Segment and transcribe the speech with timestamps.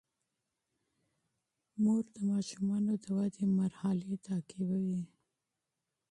[1.81, 5.03] مور د ماشومانو د ودې مرحلې تعقیبوي.